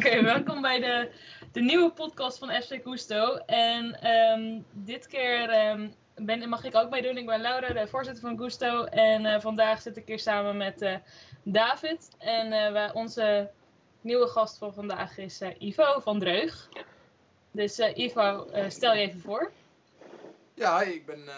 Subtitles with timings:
[0.00, 1.10] Oké, welkom bij de,
[1.52, 3.36] de nieuwe podcast van FC Gusto.
[3.46, 7.16] En ehm, dit keer ehm, ben, mag ik ook meedoen.
[7.16, 8.84] Ik ben Laura, de voorzitter van Gusto.
[8.84, 10.94] En eh, vandaag zit ik hier samen met eh,
[11.42, 12.08] David.
[12.18, 13.50] En eh, wij- onze
[14.00, 16.68] nieuwe gast van vandaag is eh, Ivo van Dreug.
[17.50, 19.50] Dus eh, Ivo, stel je even voor.
[20.54, 21.34] Ja, hi, ik ben eh,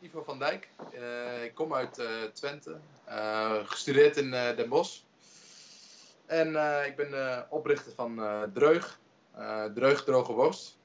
[0.00, 0.68] Ivo van Dijk.
[0.92, 2.76] Eh, ik kom uit eh, Twente.
[3.04, 4.98] Eh, gestudeerd in eh, Den Bosch.
[6.26, 9.00] En eh, ik ben eh, oprichter van eh, Dreug.
[9.74, 10.78] Dreug Droge Worst.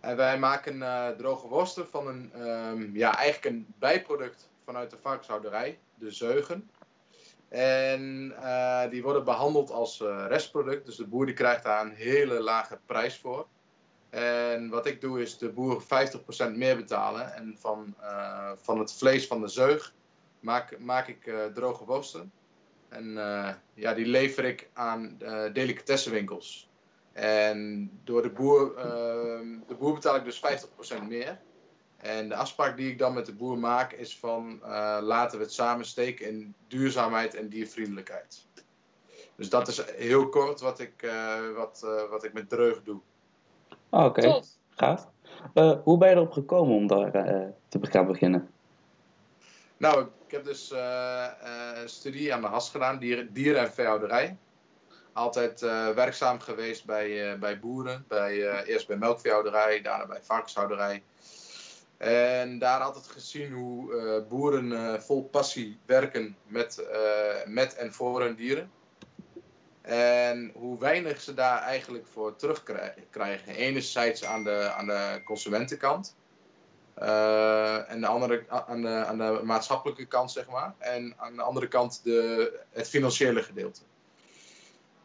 [0.00, 0.78] En wij maken
[1.16, 6.70] droge worsten van een, ehm, ja, eigenlijk een bijproduct vanuit de varkenshouderij, de zeugen.
[7.48, 8.34] En
[8.90, 10.86] die worden behandeld als restproduct.
[10.86, 13.46] Dus de boer die krijgt daar een hele lage prijs voor.
[14.10, 15.86] En wat ik doe is de boer 50%
[16.54, 17.34] meer betalen.
[17.34, 17.94] En van,
[18.56, 19.94] van het vlees van de zeug
[20.40, 22.32] maak, maak ik droge worsten.
[22.88, 26.68] En eh, ja, die lever ik aan eh delicatessenwinkels.
[27.12, 31.40] En door de boer, ehm, de boer betaal ik dus 50% meer.
[31.96, 35.44] En de afspraak die ik dan met de boer maak is van eh, laten we
[35.44, 38.46] het samen steken in duurzaamheid en diervriendelijkheid.
[39.36, 43.00] Dus dat is heel kort wat ik, eh, wat, eh, wat ik met Dreug doe.
[43.90, 45.08] Oh, Oké, gaaf.
[45.54, 48.50] Eh, hoe ben je erop gekomen om daar eh, te gaan beginnen?
[49.84, 54.36] Nou, ik heb dus eh, eh, een studie aan de HAS gedaan, dieren, en veehouderij.
[55.12, 58.04] Altijd eh, werkzaam geweest bij, bij boeren.
[58.08, 61.02] Bij, eerst bij melkveehouderij, daarna bij varkenshouderij.
[61.96, 66.86] En daar altijd gezien hoe boeren vol passie werken met,
[67.46, 68.70] met en voor hun dieren.
[69.82, 73.54] En hoe weinig ze daar eigenlijk voor terugkrijgen.
[73.54, 76.16] Enerzijds aan de, aan de consumentenkant.
[76.94, 80.74] Eh, en de andere, aan, de, aan de maatschappelijke kant, zeg maar.
[80.78, 83.80] En aan de andere kant de, het financiële gedeelte.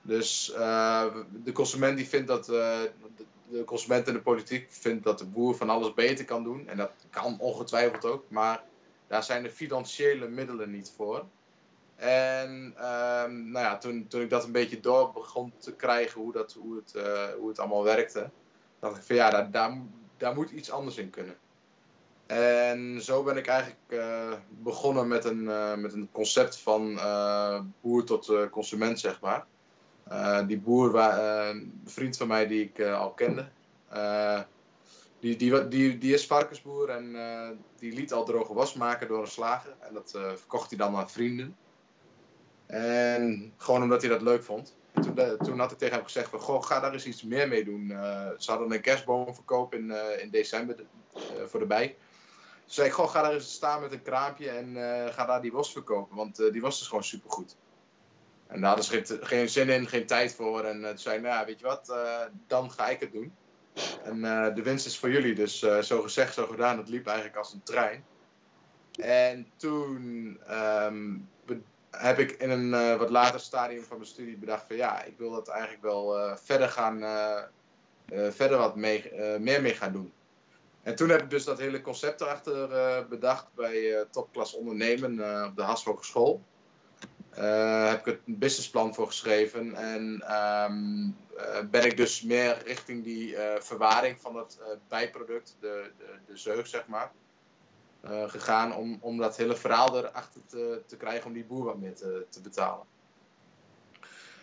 [0.02, 1.06] Dus eh,
[1.44, 2.50] de consument die vindt dat.
[2.50, 2.80] eh,
[3.50, 6.68] de, consument en de politiek vindt dat de boer van alles beter kan doen.
[6.68, 8.24] En dat kan ongetwijfeld ook.
[8.28, 8.64] Maar
[9.08, 11.26] daar zijn de financiële middelen niet voor.
[11.96, 16.32] En ehm, nou ja, toen, toen ik dat een beetje door begon te krijgen, hoe,
[16.32, 17.06] dat, hoe, het,
[17.38, 18.30] hoe het allemaal werkte,
[18.80, 19.78] dacht ik van ja, daar, daar,
[20.18, 21.38] daar moet iets anders in kunnen.
[22.30, 27.62] En zo ben ik eigenlijk eh, begonnen met een, eh, met een concept van eh,
[27.82, 29.46] boer tot consument, zeg maar.
[30.48, 33.48] Die boer, een vriend van mij die ik al kende,
[35.20, 37.16] die, die, die, die is varkensboer en
[37.80, 39.76] die liet al droge was maken door een slager.
[39.80, 41.56] En dat verkocht hij dan aan vrienden.
[42.66, 44.76] En gewoon omdat hij dat leuk vond.
[44.94, 47.64] Toen, toen had ik tegen hem gezegd van, goh, ga daar eens iets meer mee
[47.64, 47.92] doen.
[47.92, 50.76] Eh, ze hadden een kerstboomverkoop in, eh, in december
[51.14, 51.96] eh, voor de bij.
[52.70, 55.42] Toen zei ik, goh, ga daar eens staan met een kraampje en eh, ga daar
[55.42, 56.16] die worst verkopen.
[56.16, 57.58] Want eh, die worst is gewoon supergoed.
[58.48, 60.64] En daar hadden ze geen, zin in, geen tijd voor.
[60.64, 61.94] En eh, toen zei ik, nou weet je wat,
[62.48, 63.34] dan ga ik het doen.
[64.04, 64.22] En
[64.56, 65.36] de winst is voor jullie.
[65.36, 66.78] Dus zo gezegd, zo gedaan.
[66.78, 68.06] Het liep eigenlijk als een trein.
[69.00, 71.18] En toen ehm,
[71.92, 75.32] heb ik in een wat later stadium van mijn studie bedacht van ja, ik wil
[75.32, 77.00] dat eigenlijk wel verder gaan,
[78.32, 80.14] verder wat mee, meer mee gaan doen.
[80.90, 85.20] En toen heb ik dus dat hele concept erachter eh, bedacht bij eh, Topklas Ondernemen
[85.20, 86.44] eh, op de Haas Hogeschool.
[87.30, 93.36] Heb ik het businessplan voor geschreven en ehm, eh, ben ik dus meer richting die
[93.36, 97.12] eh, verwaring van het bijproduct, de, de, de zeug zeg maar,
[98.28, 101.96] gegaan om, om dat hele verhaal erachter te, te krijgen om die boer wat meer
[101.96, 102.86] te, te betalen.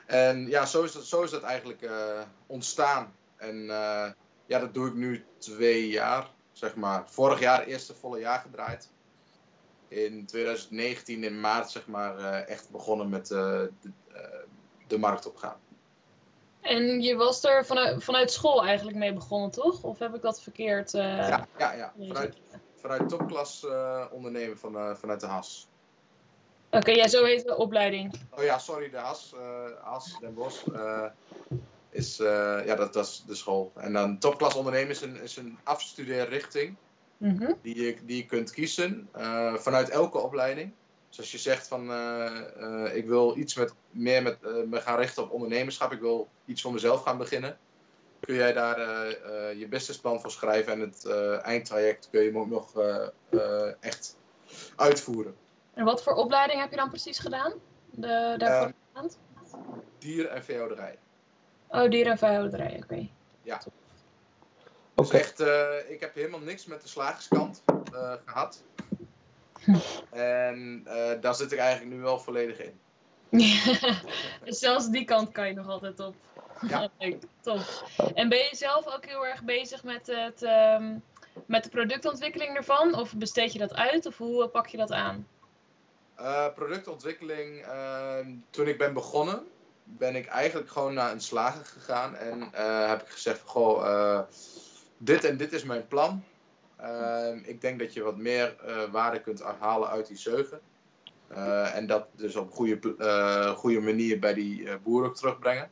[0.07, 1.91] En ja, zo is dat, zo is dat eigenlijk
[2.47, 3.15] ontstaan.
[3.37, 3.71] En
[4.47, 7.11] ja, dat doe ik nu twee jaar, zeg maar.
[7.11, 8.91] Vorig jaar eerste volle jaar gedraaid.
[9.89, 13.39] In 2019 in maart, zeg maar, eh, echt begonnen met eh,
[13.81, 14.21] de, eh,
[14.87, 15.57] de markt opgaan.
[16.61, 19.83] En je was er vanuit, vanuit school eigenlijk mee begonnen, toch?
[19.83, 20.91] Of heb ik dat verkeerd?
[20.91, 21.93] Ja, ja, ja.
[21.99, 22.37] Vanuit,
[22.75, 25.69] vanuit topklas eh, ondernemen van, vanuit de HAS.
[26.71, 28.21] Oké, ja, zo heet de opleiding.
[28.31, 29.35] Oh ja, sorry, de HAS,
[29.83, 30.65] HAS Den Bosch,
[31.97, 33.73] is, eh, ja, dat, dat is de school.
[33.75, 36.77] En dan topklas ondernemen is een, is een afstudeerrichting
[37.19, 37.53] Mhm.
[37.63, 40.73] die je, die je kunt kiezen eh, vanuit elke opleiding.
[41.09, 45.23] Dus als je zegt van eh, ik wil iets met, meer met, me gaan richten
[45.23, 47.59] op ondernemerschap, ik wil iets voor mezelf gaan beginnen,
[48.21, 48.81] kun jij daar
[49.57, 51.07] je businessplan voor schrijven en het
[51.43, 52.73] eindtraject kun je ook nog
[53.81, 54.17] echt
[54.77, 55.35] uitvoeren.
[55.75, 57.53] En wat voor opleiding heb je dan precies gedaan?
[57.91, 59.11] De, daarvoor Eh, gedaan?
[59.99, 60.99] Dier- en veehouderij.
[61.69, 63.09] Oh, dieren- en veehouderij, oké.
[64.97, 65.17] Dus Oké.
[65.17, 68.63] echt, eh, ik heb helemaal niks met de slagerskant eh, gehad.
[70.11, 72.81] En eh, daar zit ik eigenlijk nu wel volledig in.
[74.45, 76.15] Dus zelfs die kant kan je nog altijd op.
[76.69, 76.89] Ja.
[77.41, 77.83] Tof.
[78.15, 80.95] En ben je zelf ook heel erg bezig met, het, ehm,
[81.47, 82.95] met de productontwikkeling ervan?
[82.95, 84.07] Of besteed je dat uit?
[84.07, 85.27] Of hoe pak je dat aan?
[86.15, 89.47] Eh, productontwikkeling, ehm, toen ik ben begonnen,
[89.87, 94.21] ben ik eigenlijk gewoon naar een slager gegaan en eh, heb ik gezegd: Goh, eh,
[94.99, 96.25] dit en dit is mijn plan.
[96.77, 100.61] Ehm, ik denk dat je wat meer eh, waarde kunt halen uit die zeugen.
[101.75, 105.71] En dat dus op goede, goede manier bij die boer ook terugbrengen.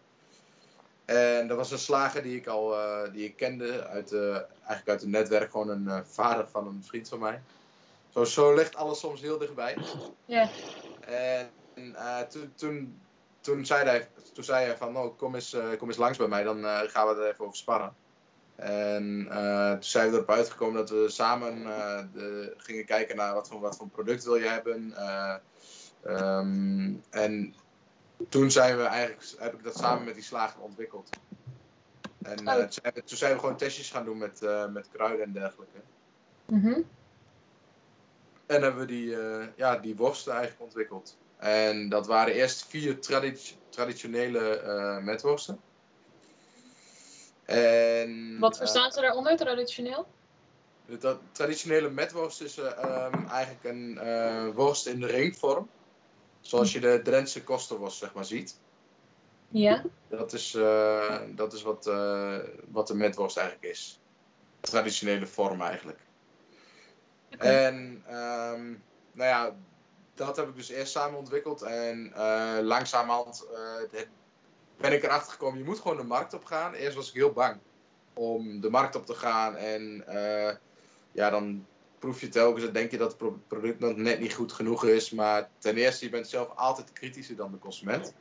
[1.05, 2.76] En dat was een slager die ik al
[3.12, 7.19] die ik kende, uit, eigenlijk uit het netwerk, gewoon een vader van een vriend van
[7.19, 7.43] mij.
[8.08, 9.76] Zo, zo ligt alles soms heel dichtbij.
[10.25, 10.49] Ja.
[11.00, 11.50] En
[12.28, 13.03] toen, toen,
[13.44, 16.29] toen, zei hij, toen zei hij van, oh, kom, eens, eh, kom eens langs bij
[16.29, 17.94] mij, dan eh, gaan we er even over sparren.
[18.56, 21.62] En eh, toen zijn we erop uitgekomen dat we samen
[22.12, 24.93] de, gingen kijken naar wat voor, wat voor product wil je hebben.
[24.96, 25.35] Eh,
[26.02, 27.55] ehm, en
[28.29, 31.08] toen zijn we eigenlijk, heb ik dat samen met die slager ontwikkeld.
[32.23, 32.55] En Oh.
[32.55, 34.40] toen, zijn we, toen zijn we gewoon testjes gaan doen met,
[34.70, 35.79] met kruiden en dergelijke.
[36.47, 36.81] Mhm.
[38.47, 39.17] En hebben we die,
[39.56, 41.17] ja, die worsten eigenlijk ontwikkeld.
[41.38, 45.60] En dat waren eerst vier tradi- traditionele eh metworsten.
[47.44, 50.06] En, Wat eh, verstaan ze daaronder, traditioneel?
[50.86, 55.69] de tra- traditionele metworst is eh, ehm, eigenlijk een worst in de ringvorm.
[56.40, 58.56] Zoals je de Drentse kosterworst zeg maar ziet.
[59.48, 59.84] Ja.
[60.08, 60.50] Dat is,
[61.34, 61.84] dat is wat,
[62.70, 63.98] wat de metworst eigenlijk is.
[64.60, 65.98] Traditionele vorm eigenlijk.
[67.38, 68.75] En ehm,
[69.12, 69.56] nou ja,
[70.14, 71.62] dat heb ik dus eerst samen ontwikkeld.
[71.62, 73.46] En eh langzamerhand
[73.93, 74.00] eh,
[74.76, 76.72] ben ik erachter gekomen, je moet gewoon de markt op gaan.
[76.72, 77.58] Eerst was ik heel bang
[78.14, 79.56] om de markt op te gaan.
[79.56, 80.55] En eh,
[81.12, 81.66] ja, dan
[81.99, 84.84] proef je telkens en denk je dat het pro- product nog net niet goed genoeg
[84.84, 85.11] is.
[85.11, 88.14] Maar ten eerste, je bent zelf altijd kritischer dan de consument.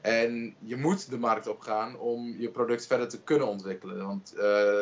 [0.00, 4.06] En je moet de markt op gaan om je product verder te kunnen ontwikkelen.
[4.06, 4.34] Want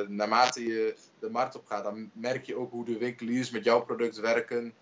[0.08, 3.84] naarmate je de markt op gaat, dan merk je ook hoe de winkeliers met jouw
[3.84, 4.74] product werken.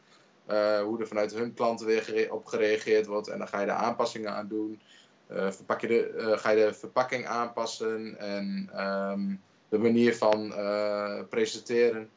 [0.50, 3.28] Eh, hoe er vanuit hun klanten weer op gereageerd wordt.
[3.28, 4.80] En dan ga je er aanpassingen aan doen.
[5.26, 9.34] Eh, verpak je de, eh, ga je de verpakking aanpassen en ehm,
[9.68, 10.54] de manier van
[11.28, 12.10] presenteren.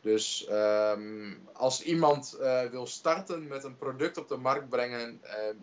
[0.00, 2.38] Dus ehm, als iemand
[2.70, 5.20] wil starten met een product op de markt brengen,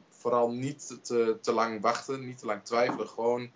[0.10, 3.08] vooral niet te, te lang wachten, niet te lang twijfelen.
[3.08, 3.52] Gewoon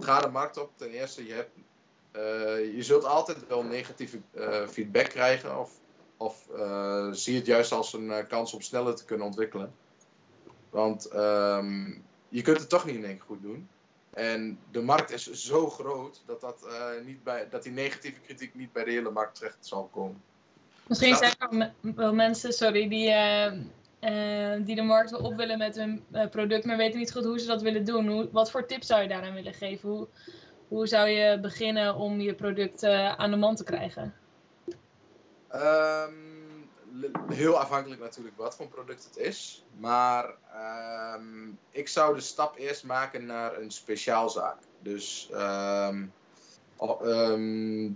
[0.00, 0.70] ga de markt op.
[0.76, 1.50] Ten eerste, je, hebt,
[2.76, 4.20] je zult altijd wel negatieve
[4.68, 5.58] feedback krijgen.
[5.58, 5.79] Of,
[6.20, 9.72] of eh, zie het juist als een eh, kans om sneller te kunnen ontwikkelen.
[10.70, 11.92] Want ehm,
[12.28, 13.68] je kunt het toch niet in één keer goed doen.
[14.10, 18.54] En de markt is zo groot dat, dat, eh, niet bij, dat die negatieve kritiek
[18.54, 20.22] niet bij de hele markt terecht zal komen.
[20.86, 23.14] Misschien Snap zijn er wel mensen, sorry, die,
[24.64, 27.46] die de markt wel op willen met hun product, maar weten niet goed hoe ze
[27.46, 28.08] dat willen doen.
[28.08, 29.88] Hoe, wat voor tips zou je daaraan willen geven?
[29.88, 30.08] Hoe,
[30.68, 34.14] hoe zou je beginnen om je product aan de man te krijgen?
[35.50, 36.14] Ehm,
[37.28, 39.64] heel afhankelijk natuurlijk wat voor product het is.
[39.78, 44.58] Maar ehm, ik zou de stap eerst maken naar een speciaalzaak.
[44.78, 46.06] Dus, ehm,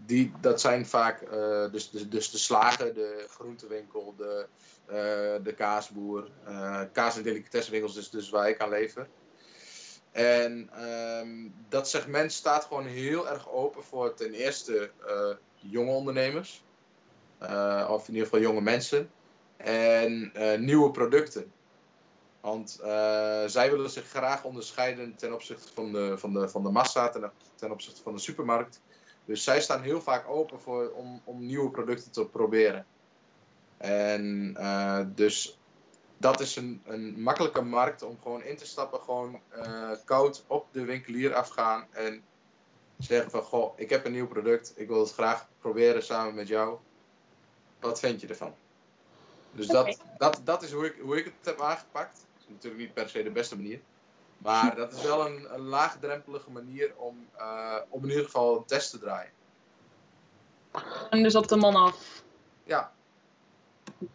[0.06, 4.48] die, dat zijn vaak eh, dus, dus, dus de slager, de groentewinkel, de,
[4.86, 9.08] eh, de kaasboer, eh, kaas- en delicatessenwinkels, dus, dus waar ik aan lever.
[10.10, 10.70] En
[11.68, 14.90] dat segment staat gewoon heel erg open voor ten eerste
[15.54, 16.63] jonge ondernemers.
[17.38, 19.10] Eh, of in ieder geval jonge mensen.
[19.56, 21.52] En eh, nieuwe producten.
[22.40, 26.70] Want eh, zij willen zich graag onderscheiden ten opzichte van de, van de, van de
[26.70, 28.80] massa, ten, ten opzichte van de supermarkt.
[29.24, 32.86] Dus zij staan heel vaak open voor, om, om nieuwe producten te proberen.
[33.76, 34.56] En
[35.14, 35.58] dus
[36.18, 39.00] dat is een, een makkelijke markt om gewoon in te stappen.
[39.00, 39.40] Gewoon
[40.04, 41.86] koud op de winkelier afgaan.
[41.90, 42.22] En
[42.98, 44.72] zeggen van, goh, ik heb een nieuw product.
[44.76, 46.78] Ik wil het graag proberen samen met jou.
[47.80, 48.54] Wat vind je ervan?
[49.52, 52.12] Dus dat, dat, dat is hoe ik, hoe ik het heb aangepakt.
[52.12, 53.80] Dat is natuurlijk niet per se de beste manier.
[54.38, 58.64] Maar dat is wel een, een laagdrempelige manier om, eh, om in ieder geval een
[58.64, 59.30] test te draaien.
[61.10, 62.22] En dus op de man af.
[62.64, 62.92] Ja.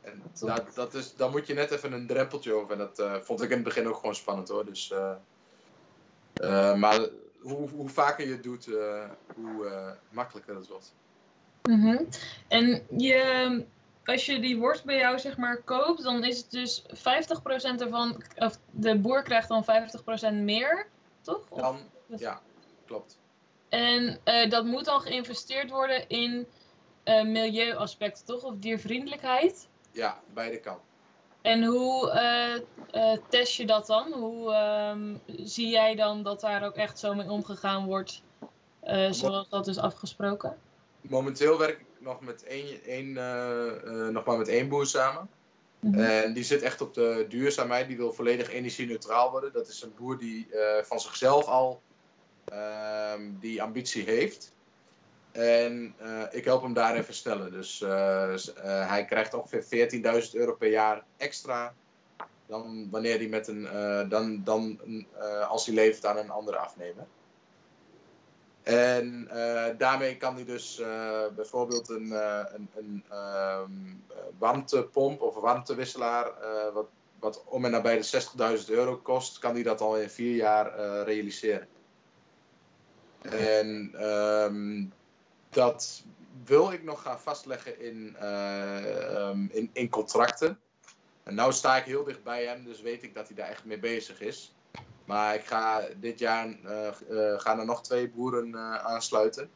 [0.02, 2.72] En dat, dat is, dan moet je net even een drempeltje over.
[2.72, 4.66] En dat eh, vond ik in het begin ook gewoon spannend hoor.
[4.66, 7.08] Dus, eh, maar
[7.42, 8.66] hoe, hoe vaker je het doet,
[9.36, 10.94] hoe makkelijker het wordt.
[11.64, 12.04] Mhm.
[12.48, 13.66] En je,
[14.06, 18.24] als je die worst bij jou zeg maar koopt, dan is het dus 50% ervan,
[18.38, 20.88] of de boer krijgt dan 50% meer,
[21.22, 21.42] toch?
[21.50, 21.80] Of- Dan,
[22.18, 22.42] ja,
[22.86, 23.20] klopt.
[23.70, 26.48] En eh, dat moet dan geïnvesteerd worden in
[27.04, 28.44] eh, milieuaspecten, toch?
[28.44, 29.68] Of diervriendelijkheid?
[29.92, 30.78] Ja, beide kan.
[31.42, 32.10] En hoe
[32.92, 34.12] eh, test je dat dan?
[34.14, 38.24] Hoe ehm, zie jij dan dat daar ook echt zo mee omgegaan wordt,
[39.10, 40.58] zoals dat is afgesproken?
[41.02, 45.30] Momenteel werk ik nog, met één, één, eh, eh, nog maar met één boer samen.
[45.80, 46.00] Mhm.
[46.00, 47.88] En die zit echt op de duurzaamheid.
[47.88, 49.54] Die wil volledig energie-neutraal worden.
[49.54, 51.82] Dat is een boer die eh, van zichzelf al
[52.46, 54.54] ehm, die ambitie heeft.
[55.32, 55.96] En
[56.32, 57.52] ik help hem daarin verstellen.
[57.52, 57.84] Dus
[58.62, 59.90] hij krijgt ongeveer
[60.24, 61.74] 14.000 euro per jaar extra.
[62.46, 63.68] Dan wanneer hij met een.
[64.10, 64.80] dan, dan
[65.48, 67.08] als hij levert aan een andere afnemer.
[68.64, 73.72] En eh, daarmee kan hij dus eh, bijvoorbeeld een, eh, een, een ehm,
[74.08, 76.32] eh, warmtepomp of warmtewisselaar,
[76.74, 76.88] wat,
[77.20, 81.04] wat om en nabij de 60.000 euro kost, kan hij dat al in vier jaar
[81.04, 81.68] realiseren.
[83.22, 84.86] En ehm,
[85.50, 86.04] dat
[86.46, 90.60] wil ik nog gaan vastleggen in, eh, ehm, in, in contracten.
[91.24, 93.66] En nu sta ik heel dicht bij hem, dus weet ik dat hij daar echt
[93.66, 94.56] mee bezig is.
[95.10, 99.50] Maar ik ga dit jaar eh, eh, gaan er nog twee boeren eh, aansluiten.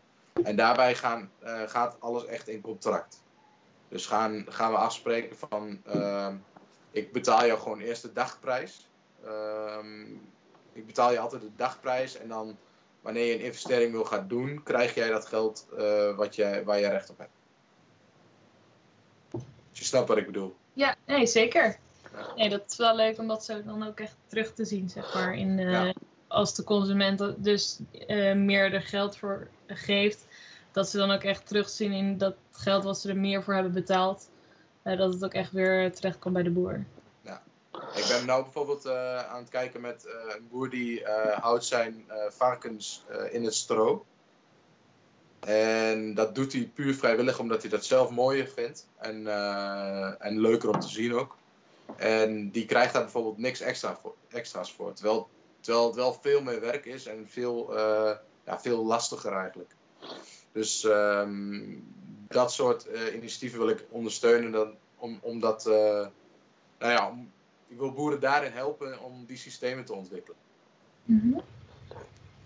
[0.43, 1.31] En daarbij gaan,
[1.65, 3.24] gaat alles echt in contract.
[3.89, 6.36] Dus gaan, gaan we afspreken van ehm,
[6.91, 8.89] ik betaal jou gewoon eerst de dagprijs.
[9.25, 10.01] Ehm,
[10.72, 12.57] ik betaal je altijd de dagprijs en dan
[13.01, 15.67] wanneer je een investering wil gaan doen, krijg jij dat geld
[16.15, 17.38] wat jij, waar je recht op hebt.
[19.69, 20.55] Dus je snapt wat ik bedoel.
[20.74, 21.77] Ja, nee, zeker.
[22.13, 22.34] Ja.
[22.36, 25.13] Nee, dat is wel leuk om dat zo dan ook echt terug te zien, zeg
[25.13, 25.36] maar.
[25.36, 25.93] In, Ja.
[26.27, 30.27] Als de consument er dus eh, meer er geld voor geeft,
[30.72, 33.74] dat ze dan ook echt terugzien in dat geld wat ze er meer voor hebben
[33.74, 34.29] betaald.
[34.82, 36.86] eh, dat het ook echt weer terecht komt bij de boer.
[37.96, 40.05] Ik ben nu bijvoorbeeld eh, aan het kijken met
[40.38, 41.05] een boer die
[41.39, 44.05] houdt zijn varkens in het stro.
[45.39, 48.88] En dat doet hij puur vrijwillig omdat hij dat zelf mooier vindt.
[48.98, 49.27] En,
[50.20, 51.36] en leuker om te zien ook.
[51.97, 54.93] En die krijgt daar bijvoorbeeld niks extra voor, extra's voor.
[54.93, 58.12] Terwijl, terwijl het wel veel meer werk is en veel, eh,
[58.45, 59.75] ja, veel lastiger eigenlijk.
[60.51, 61.62] Dus ehm,
[62.27, 64.51] dat soort eh, initiatieven wil ik ondersteunen.
[64.51, 66.07] Dan, om, omdat, eh,
[66.79, 67.13] nou ja,
[67.67, 70.38] ik wil boeren daarin helpen om die systemen te ontwikkelen.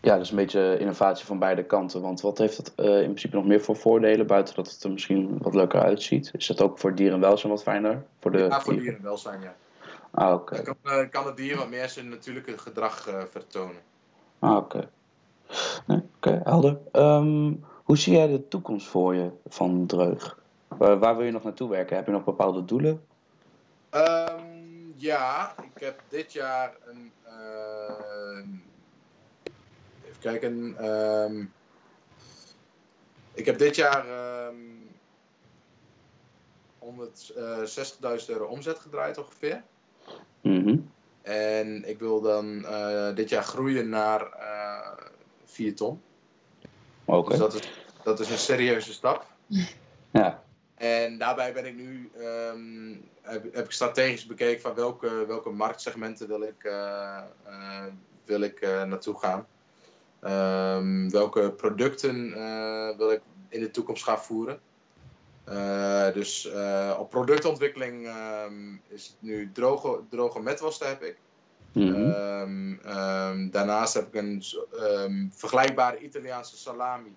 [0.08, 2.02] Ja, dus een beetje innovatie van beide kanten.
[2.02, 4.92] Want wat heeft het eh, in principe nog meer voor voordelen, buiten dat het er
[4.92, 6.32] misschien wat leuker uitziet?
[6.38, 8.04] Is het ook voor dierenwelzijn wat fijner?
[8.20, 9.56] Voor de Ja, voor dierenwelzijn, ja.
[10.12, 10.56] Ah, oké.
[10.56, 13.82] Dan kan, eh, kan het dier wat meer zijn natuurlijke gedrag eh, vertonen.
[14.40, 14.90] Ah, oké.
[15.86, 16.78] Nee, oké, helder.
[16.92, 20.38] Ehm, hoe zie jij de toekomst voor je van Dreug?
[20.68, 21.96] Waar, waar wil je nog naartoe werken?
[21.96, 23.02] Heb je nog bepaalde doelen?
[23.90, 24.42] Ehm,
[24.96, 27.12] ja, ik heb dit jaar een.
[30.22, 30.76] Eh, even kijken.
[30.78, 31.46] ehm,
[33.34, 34.56] ik heb dit jaar ehm
[36.80, 39.64] 160.000 euro omzet gedraaid ongeveer.
[40.42, 40.78] Mhm.
[41.22, 45.06] En ik wil dan eh, dit jaar groeien naar eh
[45.46, 46.02] 4 ton.
[47.06, 47.30] Oké.
[47.30, 47.70] Dus dat is,
[48.04, 49.26] dat is een serieuze stap.
[50.12, 50.44] Ja.
[50.76, 56.28] En daarbij ben ik nu, ehm, heb, heb ik strategisch bekeken van welke, welke marktsegmenten
[56.28, 57.86] wil ik, eh, eh,
[58.26, 59.48] wil ik eh, naartoe gaan.
[60.28, 64.60] Ehm, welke producten eh, wil ik in de toekomst gaan voeren.
[65.46, 71.18] Eh, dus eh, op productontwikkeling ehm, is het nu droge, droge metworsten heb ik.
[71.74, 72.12] Mhm.
[72.84, 77.16] Ehm, daarnaast heb ik een vergelijkbare Italiaanse salami.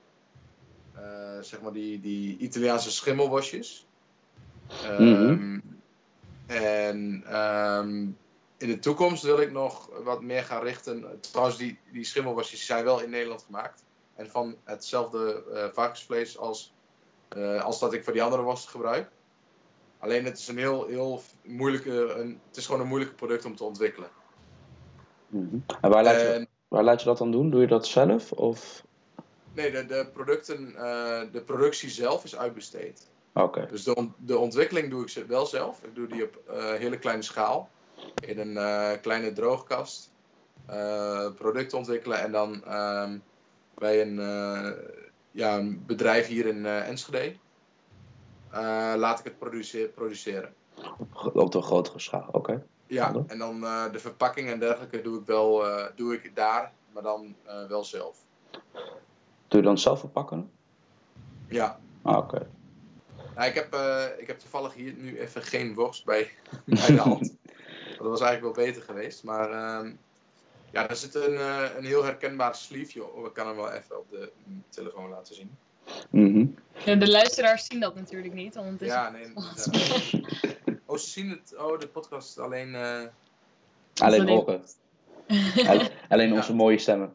[1.41, 3.87] Zeg maar die, die Italiaanse schimmelworstjes.
[4.83, 5.59] Ehm, Mhm.
[6.47, 8.07] En ehm,
[8.61, 11.21] in de toekomst wil ik nog wat meer gaan richten.
[11.21, 13.85] Trouwens, die, die schimmelworstjes zijn wel in Nederland gemaakt.
[14.15, 16.73] En van hetzelfde eh, varkensvlees als,
[17.29, 19.11] eh, als dat ik voor die andere worsten gebruik.
[19.99, 23.57] Alleen het is een heel, heel moeilijke, een, het is gewoon een moeilijke product om
[23.57, 24.09] te ontwikkelen.
[25.27, 25.57] Mhm.
[25.81, 27.51] En waar laat, je, En- waar laat je dat dan doen?
[27.51, 28.33] Doe je dat zelf?
[28.33, 28.85] Of...
[29.53, 33.09] Nee, de, de producten, eh, de productie zelf is uitbesteed.
[33.35, 33.67] Oké.
[33.71, 35.83] Dus de, on- de ontwikkeling doe ik wel zelf.
[35.83, 36.41] Ik doe die op
[36.79, 37.71] hele kleine schaal.
[38.27, 40.13] In een eh, kleine droogkast.
[40.67, 43.19] eh product ontwikkelen en dan ehm,
[43.75, 44.71] bij een, eh,
[45.31, 47.37] ja, een bedrijf hier in Enschede.
[48.97, 50.55] laat ik het produce- produceren.
[50.99, 52.29] Op, op de grotere schaal.
[52.33, 52.67] Oké.
[52.87, 53.61] Ja, en dan
[53.93, 55.65] de verpakking en dergelijke doe ik wel
[55.97, 57.37] doe ik daar, maar dan
[57.69, 58.19] wel zelf.
[59.49, 60.51] Doe je dan zelf verpakken?
[61.49, 62.51] Ja, Ah, oké.
[63.35, 63.75] Nou, ik, heb,
[64.19, 66.31] ik heb toevallig hier nu even geen worst bij,
[66.65, 67.37] bij de hand.
[68.03, 69.25] Dat was eigenlijk wel beter geweest.
[69.25, 69.93] Maar ehm,
[70.73, 73.27] ja, er zit een, eh, een heel herkenbaar sleeveje op.
[73.27, 74.33] Ik kan hem wel even op de
[74.69, 75.57] telefoon laten zien.
[76.11, 76.47] Mhm.
[76.85, 79.31] Ja, de luisteraars zien dat natuurlijk niet, want het is Ja, nee.
[80.87, 81.55] Oh, ze zien het.
[81.59, 82.75] Oh, de podcast alleen.
[82.75, 82.81] eh,
[83.95, 84.63] Alleen alleen- horen.
[86.09, 86.35] Alleen- Ja.
[86.35, 87.15] onze mooie stemmen.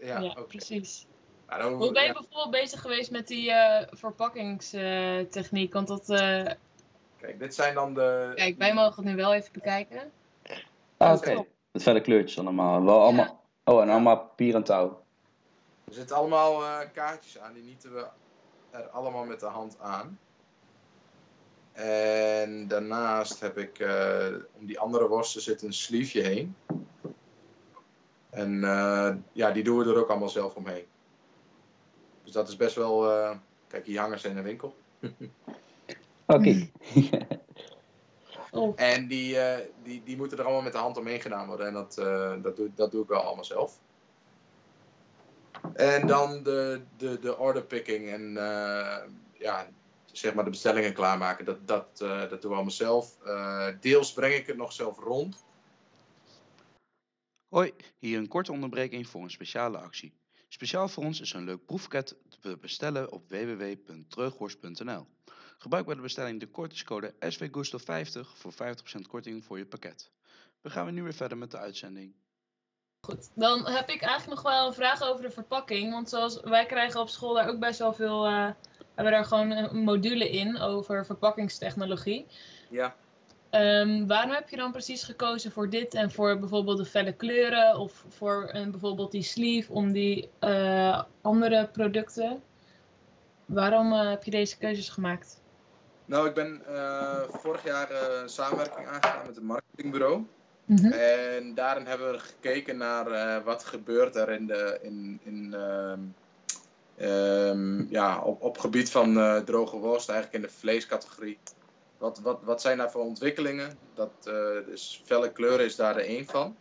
[0.00, 1.06] ja, Ja, precies.
[1.48, 5.72] Dan- Hoe ben je bijvoorbeeld bezig geweest met die eh, verpakkingstechniek?
[5.72, 6.46] Want dat, eh,
[7.26, 8.32] Kijk, dit zijn dan de.
[8.34, 10.12] kijk, wij mogen het nu wel even bekijken.
[10.96, 11.44] Ah, oké.
[11.72, 12.84] Met felle kleurtjes allemaal.
[12.84, 13.44] Wel allemaal...
[13.64, 15.04] Oh, en allemaal papier en touw.
[15.84, 18.06] Er zitten allemaal eh, kaartjes aan, die nieten we
[18.70, 20.18] er allemaal met de hand aan.
[21.72, 26.56] En daarnaast heb ik, eh, om die andere worsten zit een sleeveje heen.
[28.30, 30.84] En eh, ja, die doen we er ook allemaal zelf omheen.
[32.22, 33.36] Dus dat is best wel, eh,
[33.68, 34.76] kijk hier hangen ze in de winkel.
[36.26, 36.68] Oké.
[38.50, 41.66] Oh, En die, eh, die, die moeten er allemaal met de hand omheen gedaan worden.
[41.66, 43.80] En dat, eh, dat, doe, dat doe ik wel allemaal zelf.
[45.74, 49.02] En dan de, de, de orderpicking en eh,
[49.32, 49.68] ja,
[50.12, 51.44] zeg maar de bestellingen klaarmaken.
[51.44, 53.22] Dat, dat, eh, dat doen we allemaal zelf.
[53.24, 55.44] Eh, deels breng ik het nog zelf rond.
[57.48, 60.12] Hoi, hier een korte onderbreking voor een speciale actie.
[60.48, 65.06] Speciaal voor ons is een leuk proefpakket te bestellen op www.dreughorst.nl.
[65.56, 68.56] Gebruik bij de bestelling de kortingscode SVGusto50 voor 50%
[69.08, 70.10] korting voor je pakket.
[70.60, 72.14] We gaan nu weer verder met de uitzending.
[73.00, 73.30] goed.
[73.34, 75.92] Dan heb ik eigenlijk nog wel een vraag over de verpakking.
[75.92, 78.26] Want zoals wij krijgen op school daar ook best wel veel.
[78.26, 78.50] eh
[78.96, 82.26] hebben daar gewoon een module in over verpakkingstechnologie.
[82.70, 82.96] Ja.
[83.50, 87.78] Ehm, waarom heb je dan precies gekozen voor dit en voor bijvoorbeeld de felle kleuren
[87.78, 92.42] of voor een, bijvoorbeeld die sleeve om die eh, andere producten?
[93.44, 95.40] Waarom eh, heb je deze keuzes gemaakt?
[96.06, 100.26] Nou, ik ben eh, vorig jaar eh, een samenwerking aangegaan met een marketingbureau.
[100.64, 100.92] Mhm.
[100.92, 106.00] En daarin hebben we gekeken naar eh, wat gebeurt er in de, in, in, ehm,
[106.96, 111.38] ehm, ja, op, op gebied van droge worst, eigenlijk in de vleescategorie.
[111.98, 113.78] Wat, wat, wat zijn daar voor ontwikkelingen?
[113.94, 114.12] Dat,
[114.66, 116.56] dus felle kleuren is daar er één van.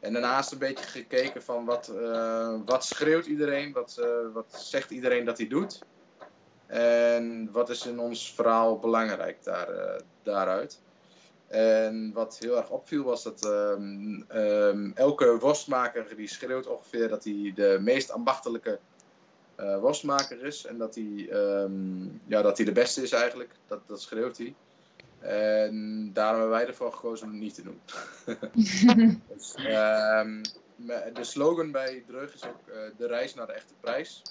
[0.00, 1.92] En daarnaast een beetje gekeken van wat,
[2.64, 5.82] wat schreeuwt iedereen, wat, wat zegt iedereen dat hij doet.
[6.72, 10.80] En wat is in ons verhaal belangrijk daar, eh, daaruit.
[11.48, 17.24] En wat heel erg opviel was dat ehm, ehm, elke worstmaker die schreeuwt ongeveer dat
[17.24, 18.78] hij de meest ambachtelijke
[19.54, 20.64] eh, worstmaker is.
[20.64, 23.50] En dat hij, ehm, ja, dat hij de beste is eigenlijk.
[23.66, 24.54] Dat, dat schreeuwt hij.
[25.18, 27.80] En daarom hebben wij ervoor gekozen om het niet te doen.
[29.34, 29.54] Dus,
[31.12, 34.22] de slogan bij Dreug is ook eh, de reis naar de echte prijs.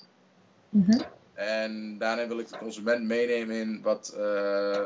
[0.69, 1.01] Mhm.
[1.34, 4.84] En daarin wil ik de consument meenemen in wat, eh,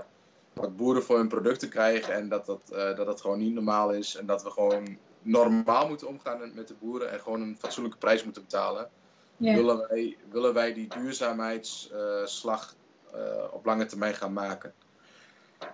[0.53, 2.13] wat boeren voor hun producten krijgen.
[2.13, 4.15] En dat dat, eh, dat dat gewoon niet normaal is.
[4.15, 7.11] En dat we gewoon normaal moeten omgaan met de boeren.
[7.11, 8.89] En gewoon een fatsoenlijke prijs moeten betalen.
[9.37, 9.55] Ja.
[9.55, 12.75] Willen, wij, willen wij die duurzaamheidsslag
[13.11, 14.73] eh, op lange termijn gaan maken.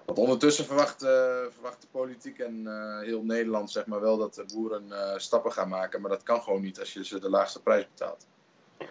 [0.05, 1.01] Want ondertussen verwacht,
[1.49, 2.67] verwacht de politiek en
[3.03, 6.01] heel Nederland zeg maar wel dat de boeren stappen gaan maken.
[6.01, 8.27] Maar dat kan gewoon niet als je ze de laagste prijs betaalt.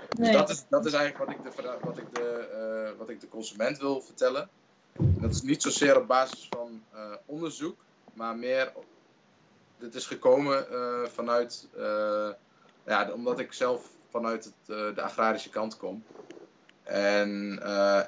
[0.08, 0.32] Dus Nee.
[0.32, 2.48] dat, is, dat is eigenlijk wat ik, de, wat, ik de,
[2.92, 4.48] eh, wat ik de consument wil vertellen.
[4.96, 7.76] En dat is niet zozeer op basis van eh, onderzoek,
[8.12, 8.72] maar meer.
[9.78, 11.68] Dit is gekomen eh, vanuit.
[11.76, 12.28] eh,
[12.86, 16.04] ja, omdat ik zelf vanuit het, eh, de agrarische kant kom.
[16.82, 18.02] En eh,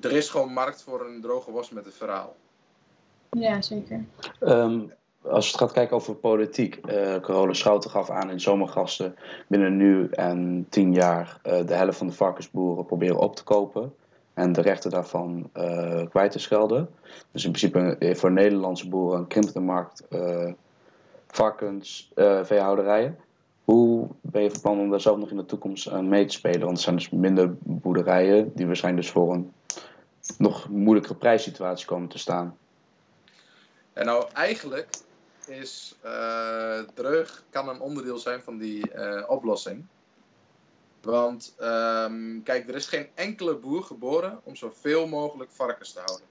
[0.00, 2.36] er is gewoon markt voor een droge worst met een verhaal.
[3.30, 4.04] ja, zeker.
[4.40, 4.80] Ehm,
[5.22, 6.76] als het gaat kijken over politiek.
[6.76, 11.98] eh Carola Schouten gaf aan in zomergasten binnen nu en tien jaar eh, de helft
[11.98, 13.94] van de varkensboeren proberen op te kopen.
[14.34, 16.88] En de rechten daarvan eh, kwijt te schelden.
[17.32, 20.52] Dus in principe eh, voor Nederlandse boeren een krimpende markt eh
[21.26, 23.18] varkens, eh, veehouderijen.
[23.64, 26.32] Hoe ben je van plan om daar zelf nog in de toekomst aan mee te
[26.32, 26.60] spelen?
[26.60, 29.52] Want er zijn dus minder boerderijen die waarschijnlijk dus voor een
[30.38, 32.56] nog moeilijkere prijssituatie komen te staan.
[33.92, 34.88] En nou, eigenlijk
[35.48, 35.96] is
[36.94, 39.86] dreug kan een onderdeel zijn van die eh, oplossing.
[41.02, 46.26] Want ehm, kijk, er is geen enkele boer geboren om zoveel mogelijk varkens te houden.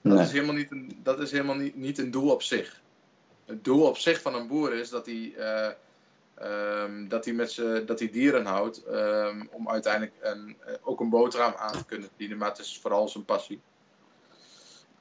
[0.00, 0.24] Dat Nee.
[0.24, 2.80] is helemaal, niet een, dat is helemaal niet, niet een doel op zich.
[3.44, 5.72] Het doel op zich van een boer is dat hij, eh,
[6.34, 11.54] ehm, dat hij, met dat hij dieren houdt ehm, om uiteindelijk een, ook een boterham
[11.54, 12.38] aan te kunnen verdienen.
[12.38, 13.60] Maar het is vooral zijn passie.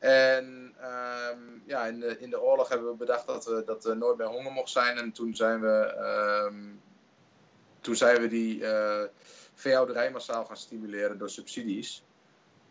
[0.06, 3.98] En ehm, ja, in de, in de oorlog hebben we bedacht dat, we, dat er
[3.98, 4.98] nooit meer honger mocht zijn.
[4.98, 6.64] En toen zijn we, ehm,
[7.80, 9.04] toen zijn we die eh,
[9.54, 12.04] veehouderij massaal gaan stimuleren door subsidies.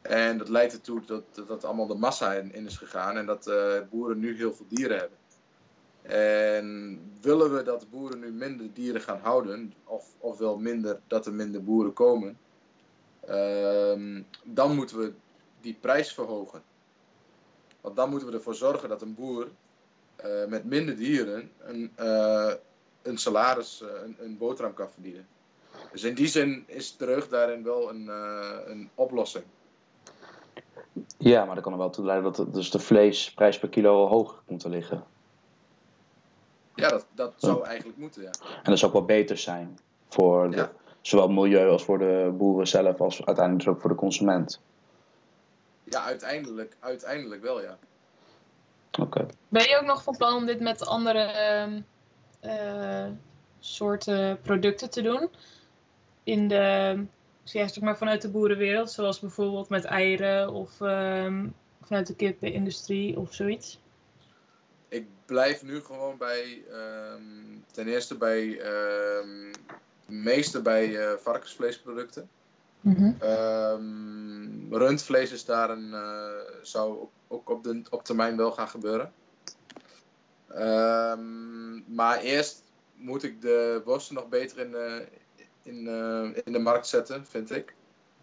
[0.03, 3.47] En dat leidt ertoe dat, dat, allemaal de massa in, in is gegaan en dat
[3.47, 5.19] eh, boeren nu heel veel dieren hebben.
[6.03, 11.33] En willen we dat boeren nu minder dieren gaan houden, of, ofwel minder, dat er
[11.33, 12.39] minder boeren komen,
[13.21, 15.13] ehm, dan moeten we
[15.61, 16.63] die prijs verhogen.
[17.85, 19.49] Want dan moeten we ervoor zorgen dat een boer
[20.17, 22.53] eh, met minder dieren een, eh,
[23.03, 25.27] een salaris, eh, een, een boterham kan verdienen.
[25.93, 28.09] Dus in die zin is terug daarin wel een,
[28.71, 29.45] een oplossing.
[31.17, 34.07] Ja, maar dat kan er wel toe leiden dat de, dus de vleesprijs per kilo
[34.07, 35.05] hoger komt te liggen.
[36.75, 38.31] Ja, dat, dat zou eigenlijk moeten, ja.
[38.63, 40.73] En dat zou ook wel beter zijn voor de, Ja.
[41.01, 44.61] zowel het milieu als voor de boeren zelf, als uiteindelijk ook voor de consument.
[45.85, 47.79] Ja, uiteindelijk, uiteindelijk wel, ja.
[49.01, 49.27] Oké.
[49.49, 51.81] Ben je ook nog van plan om dit met andere ehm,
[52.41, 53.11] eh,
[53.59, 55.31] soorten producten te doen?
[56.23, 57.05] In de,
[57.45, 61.49] zeg maar vanuit de boerenwereld, zoals bijvoorbeeld met eieren of ehm,
[61.83, 63.79] vanuit de kippenindustrie of zoiets?
[64.89, 67.23] Ik blijf nu gewoon bij, ehm,
[67.73, 69.53] ten eerste bij, ehm
[70.07, 72.29] meeste bij eh, varkensvleesproducten.
[73.21, 79.13] Ehm, rundvlees is daar een, eh, zou ook- op, op termijn wel gaan gebeuren.
[80.49, 82.63] Ehm, maar eerst
[82.95, 85.07] moet ik de worsten nog beter in de,
[85.63, 87.75] in, eh, in de markt zetten, vind ik.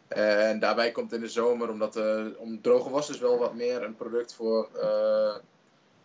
[0.07, 3.83] En daarbij komt in de zomer, omdat de, om droge worst is wel wat meer
[3.83, 5.35] een product voor eh,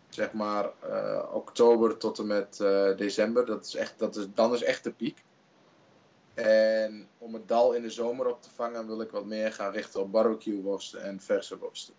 [0.09, 3.45] zeg maar eh, oktober tot en met eh, december.
[3.45, 5.23] Dat is echt, dat is, dan is echt de piek.
[6.43, 9.71] En om het dal in de zomer op te vangen, wil ik wat meer gaan
[9.71, 11.93] richten op barbecue worsten en verse worsten.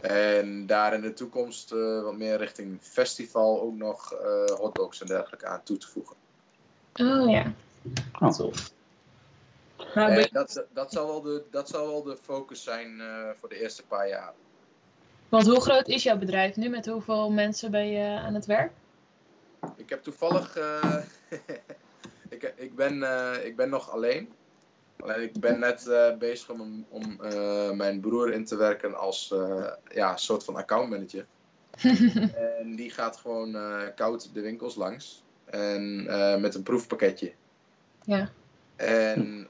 [0.00, 5.06] En daar in de toekomst eh, wat meer richting festival ook nog eh hotdogs en
[5.06, 6.16] dergelijke aan toe te voegen.
[6.92, 7.52] Oh ja.
[8.18, 8.52] Oh.
[9.94, 13.60] En dat, dat, zal wel de, dat zal wel de focus zijn eh, voor de
[13.60, 14.32] eerste paar jaar.
[15.28, 16.68] want hoe groot is jouw bedrijf nu?
[16.68, 18.72] Met hoeveel mensen ben je aan het werk?
[19.76, 20.56] Ik heb toevallig.
[22.42, 24.32] ik, ik, ben, eh, ik ben nog alleen.
[24.98, 29.34] Alleen ik ben net eh, bezig om, om eh, mijn broer in te werken als
[29.88, 31.26] ja, soort van accountmanager.
[32.60, 33.56] en die gaat gewoon
[33.94, 35.24] koud de winkels langs.
[35.44, 36.04] En
[36.40, 37.32] met een proefpakketje.
[38.04, 38.30] Ja.
[38.76, 39.48] En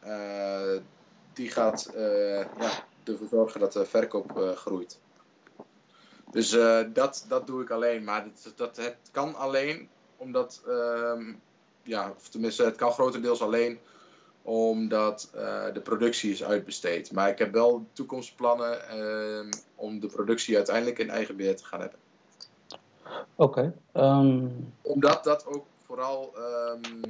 [1.33, 5.01] die gaat eh, ja, ervoor zorgen dat de verkoop groeit.
[6.31, 6.51] Dus
[6.93, 8.05] dat, dat doe ik alleen.
[8.05, 11.33] Maar dat, dat, het kan alleen omdat, ehm,
[11.83, 13.79] ja, of tenminste, het kan grotendeels alleen
[14.43, 17.13] omdat eh, de productie is uitbesteed.
[17.13, 21.81] Maar ik heb wel toekomstplannen ehm, om de productie uiteindelijk in eigen beheer te gaan
[21.81, 21.99] hebben.
[23.35, 23.75] Oké.
[23.93, 24.49] ehm,
[24.83, 27.03] Omdat dat ook vooral ehm,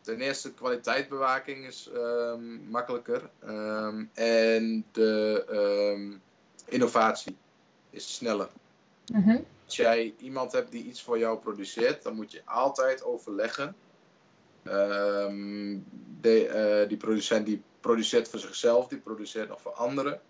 [0.00, 3.30] ten eerste kwaliteitsbewaking is ehm, makkelijker.
[3.40, 6.16] ehm, en de ehm,
[6.64, 7.36] innovatie
[7.90, 8.48] is sneller.
[9.12, 9.38] Mhm.
[9.64, 13.74] Als jij iemand hebt die iets voor jou produceert, dan moet je altijd overleggen.
[14.62, 15.78] Ehm,
[16.20, 20.20] de, eh, die producent die produceert voor zichzelf, die produceert nog voor anderen.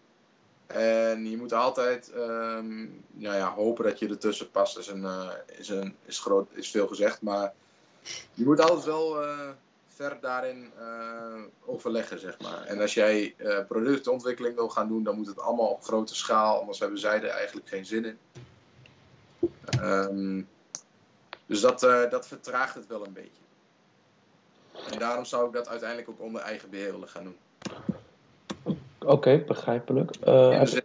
[0.67, 2.81] En je moet altijd ehm,
[3.17, 4.79] ja, ja, hopen dat je ertussen past.
[4.79, 7.53] Is, een, eh, is, een, is, groot, is veel gezegd, maar
[8.35, 9.49] je moet altijd wel eh,
[9.87, 10.73] ver daarin
[11.65, 12.65] overleggen, zeg maar.
[12.65, 13.35] En als jij
[13.69, 17.29] productontwikkeling wil gaan doen, dan moet het allemaal op grote schaal, anders hebben zij er
[17.29, 18.19] eigenlijk geen zin in.
[19.65, 20.43] Ehm,
[21.47, 23.40] dus dat, dat vertraagt het wel een beetje.
[24.93, 27.37] En daarom zou ik dat uiteindelijk ook onder eigen beheer willen gaan doen.
[29.07, 30.11] Oké, begrijpelijk.
[30.25, 30.83] Heb, zin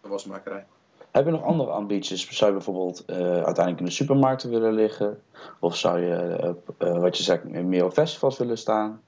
[0.00, 0.66] van wasmakerij.
[1.10, 2.30] heb je nog andere ambities?
[2.30, 5.22] Zou je bijvoorbeeld eh, uiteindelijk in de supermarkten willen liggen?
[5.58, 6.48] Of zou je, eh,
[6.88, 9.02] eh, wat je zegt, meer op festivals willen staan?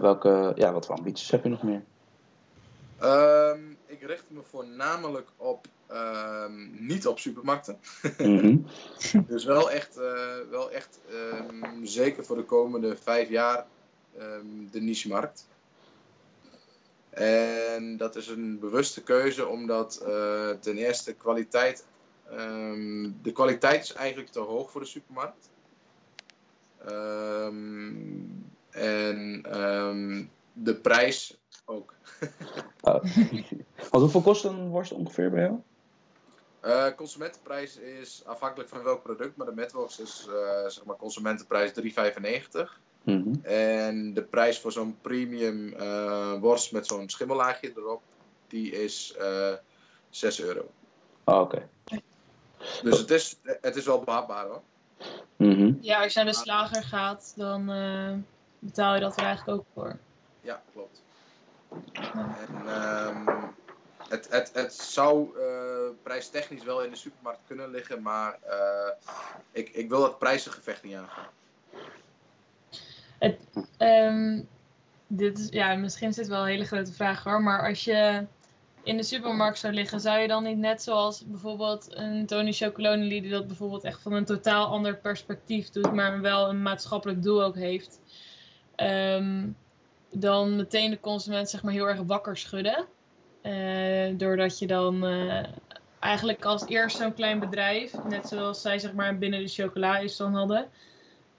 [0.00, 1.82] Welke, ja, wat voor ambities heb je nog meer?
[2.98, 7.78] Ehm, ik richt me voornamelijk op, ehm, niet op supermarkten.
[8.18, 8.56] Mhm.
[9.28, 9.94] Dus wel echt,
[10.50, 10.98] wel echt
[11.80, 13.66] ehm, zeker voor de komende vijf jaar
[14.18, 15.48] ehm, de niche-markt.
[17.10, 21.86] En dat is een bewuste keuze, omdat eh, ten eerste kwaliteit.
[22.30, 25.50] ehm, de kwaliteit is eigenlijk te hoog voor de supermarkt.
[26.86, 27.92] Ehm,
[28.70, 31.94] en ehm, de prijs ook.
[32.82, 33.04] Oh.
[33.90, 35.58] Want hoeveel kost een worst ongeveer bij jou?
[36.60, 41.72] Eh, consumentenprijs is afhankelijk van welk product, maar de metworst is eh, zeg maar consumentenprijs
[41.72, 42.80] 3,95.
[43.02, 43.34] Mhm.
[43.42, 48.02] En de prijs voor zo'n premium eh, worst met zo'n schimmellaagje erop,
[48.48, 49.54] die is eh
[50.10, 50.70] 6 euro.
[51.24, 51.68] Oh, Oké.
[52.82, 54.62] Dus het is, het is wel behapbaar hoor.
[55.36, 55.72] Mhm.
[55.80, 58.12] Ja, als je naar de slager gaat, dan eh,
[58.58, 59.98] betaal je dat er eigenlijk ook voor.
[60.40, 61.02] Ja, klopt.
[62.02, 63.26] En ehm,
[64.10, 68.90] het, het, het zou eh, prijstechnisch wel in de supermarkt kunnen liggen, maar eh,
[69.52, 71.28] ik, ik wil dat prijzengevecht niet aangaan.
[73.76, 74.40] Ehm,
[75.06, 78.26] dit is, ja, misschien is dit wel een hele grote vraag hoor, maar als je
[78.82, 83.20] in de supermarkt zou liggen, zou je dan niet net zoals bijvoorbeeld een Tony Chocolonely,
[83.20, 87.42] die dat bijvoorbeeld echt van een totaal ander perspectief doet, maar wel een maatschappelijk doel
[87.42, 88.00] ook heeft,
[88.74, 89.48] ehm,
[90.12, 92.86] dan meteen de consument zeg maar heel erg wakker schudden?
[93.42, 95.44] Eh, doordat je dan eh,
[95.98, 100.16] eigenlijk als eerst zo'n klein bedrijf, net zoals zij zeg maar binnen de chocola is
[100.16, 100.70] dan hadden,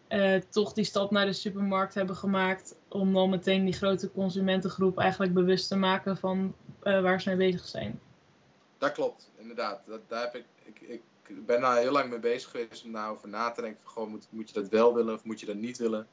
[0.08, 4.98] eh, toch die stap naar de supermarkt hebben gemaakt om dan meteen die grote consumentengroep
[4.98, 8.00] eigenlijk bewust te maken van waar ze mee bezig zijn.
[8.78, 9.82] Dat klopt, inderdaad.
[10.08, 13.52] Daar heb ik, ik, ik ben daar heel lang mee bezig geweest om daarover na
[13.52, 13.88] te denken.
[13.88, 16.08] Gewoon, moet je dat wel willen of moet je dat niet willen?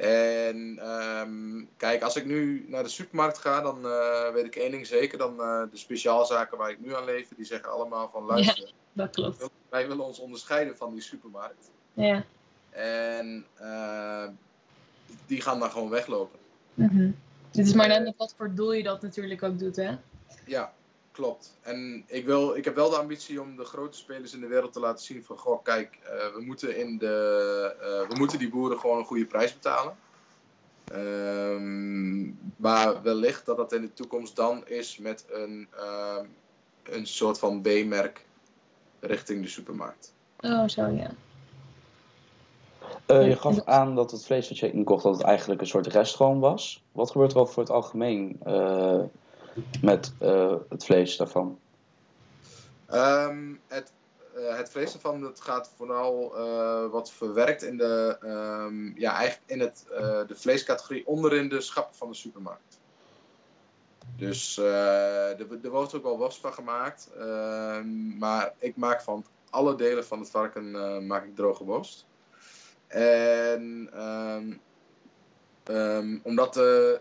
[0.00, 4.70] En ehm, kijk, als ik nu naar de supermarkt ga, dan uh, weet ik één
[4.70, 5.18] ding zeker.
[5.18, 8.66] Dan uh, de speciaalzaken waar ik nu aan leef, die zeggen allemaal van luister.
[8.66, 9.50] Ja, dat klopt.
[9.68, 11.70] Wij willen ons onderscheiden van die supermarkt.
[11.92, 12.24] Ja.
[12.70, 14.28] En uh,
[15.26, 16.38] die gaan dan gewoon weglopen.
[16.74, 17.16] Mm -hmm.
[17.50, 19.96] Het is maar net wat voor doel je dat natuurlijk ook doet, hè?
[20.46, 20.72] Ja,
[21.20, 21.58] klopt.
[21.62, 24.72] En ik, wil, ik heb wel de ambitie om de grote spelers in de wereld
[24.72, 25.38] te laten zien van...
[25.38, 29.26] Goh, kijk, uh, we, moeten in de, uh, we moeten die boeren gewoon een goede
[29.26, 29.96] prijs betalen.
[30.92, 36.16] Um, maar wellicht dat dat in de toekomst dan is met een, uh,
[36.82, 38.24] een soort van B-merk
[39.00, 40.14] richting de supermarkt.
[40.40, 41.10] Oh, zo ja.
[43.06, 45.86] Uh, je gaf aan dat het vlees dat je inkocht dat het eigenlijk een soort
[45.86, 46.82] reststroom was.
[46.92, 49.02] Wat gebeurt er over het algemeen uh,
[49.82, 51.58] met uh, het vlees daarvan?
[52.92, 53.92] Um, het,
[54.34, 56.32] het, vlees daarvan dat gaat vooral
[56.90, 59.84] wat verwerkt in de, um, ja, eigenlijk in het,
[60.28, 62.78] de vleescategorie onderin de schappen van de supermarkt.
[64.16, 67.10] Dus er, er wordt ook wel worst van gemaakt.
[67.18, 72.06] Ehm, maar ik maak van alle delen van het varken maak ik droge worst.
[72.86, 73.90] En
[76.22, 76.92] omdat, uh,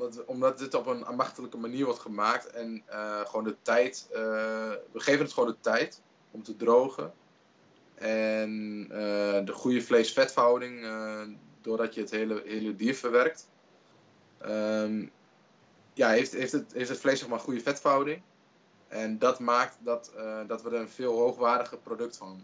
[0.00, 4.16] omdat, omdat dit op een ambachtelijke manier wordt gemaakt en uh, gewoon de tijd, uh,
[4.92, 7.12] we geven het gewoon de tijd om te drogen.
[7.94, 8.88] En
[9.44, 10.86] de goede vlees-vetverhouding,
[11.60, 13.48] doordat je het hele, hele dier verwerkt,
[14.46, 15.10] um,
[15.94, 18.22] ja, heeft, heeft, het, heeft het vlees zeg maar goede vetverhouding.
[18.88, 20.12] En dat maakt dat,
[20.46, 22.42] dat we er een veel hoogwaardiger product van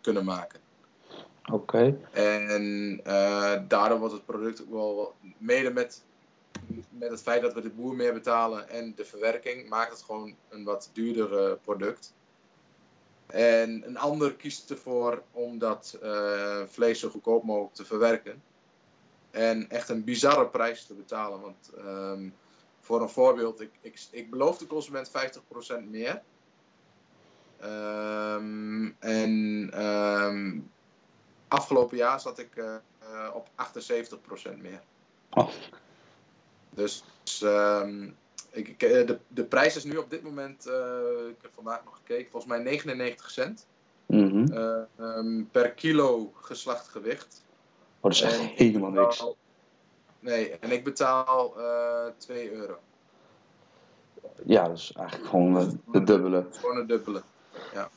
[0.00, 0.60] kunnen maken.
[1.50, 1.54] Oké.
[1.54, 1.96] Okay.
[2.12, 6.04] En uh, daardoor wordt het product ook wel mede met,
[7.02, 10.36] met het feit dat we de boer meer betalen en de verwerking, maakt het gewoon
[10.48, 12.14] een wat duurder uh, product.
[13.26, 18.42] En een ander kiest ervoor om dat uh, vlees zo goedkoop mogelijk te verwerken.
[19.30, 21.40] En echt een bizarre prijs te betalen.
[21.40, 22.34] Want um,
[22.80, 25.12] voor een voorbeeld, ik, ik, ik beloof de consument 50%
[25.88, 26.22] meer.
[27.64, 30.70] Um, en um,
[31.48, 32.76] afgelopen jaar zat ik uh,
[33.34, 34.82] op 78% meer.
[36.74, 37.04] Dus
[37.42, 38.16] um,
[38.50, 41.96] ik, ik, de, de prijs is nu op dit moment, uh, ik heb vandaag nog
[41.96, 43.66] gekeken, volgens mij 99 cent.
[44.06, 44.52] Mm -hmm.
[44.52, 47.44] uh, um, per kilo geslacht gewicht.
[48.00, 49.26] Oh, dat is echt helemaal niks.
[50.20, 51.54] Nee, en ik betaal
[52.16, 52.78] 2 euro.
[54.44, 56.46] Ja, dat is eigenlijk gewoon de dubbele.
[56.50, 57.22] Gewoon een dubbele,
[57.72, 57.90] ja.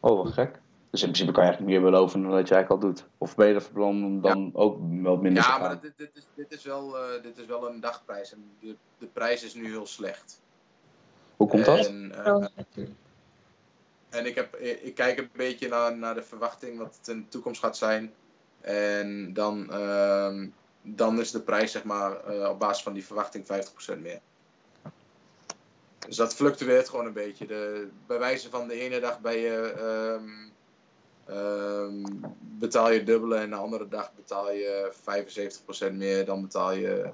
[0.00, 0.61] oh, wat gek.
[0.92, 3.04] Dus in principe kan je eigenlijk meer beloven dan dat je eigenlijk al doet.
[3.18, 4.50] Of ben je er plan om dan ja.
[4.52, 5.60] ook wel minder ja, te gaan?
[5.60, 8.32] Ja, maar dit, dit, is, dit, is wel, uh, dit is wel een dagprijs.
[8.32, 10.40] En de, de prijs is nu heel slecht.
[11.36, 11.86] Hoe komt dat?
[11.86, 12.46] En, uh,
[14.08, 17.28] en ik, heb, ik kijk een beetje naar, naar de verwachting wat het in de
[17.28, 18.12] toekomst gaat zijn.
[18.60, 20.46] En dan, uh,
[20.82, 23.44] dan is de prijs zeg maar, uh, op basis van die verwachting
[23.96, 24.20] 50% meer.
[26.06, 27.46] Dus dat fluctueert gewoon een beetje.
[27.46, 29.74] De, bij wijze van de ene dag ben je...
[30.20, 30.51] Um,
[31.30, 34.92] Um, betaal je dubbele en de andere dag betaal je
[35.90, 37.12] 75% meer, dan betaal je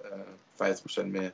[0.61, 1.33] uh, 50% meer.